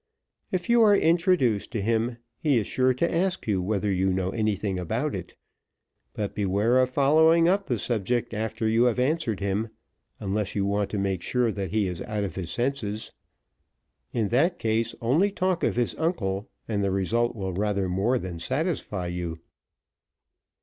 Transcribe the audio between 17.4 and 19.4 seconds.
rather more than satisfy you."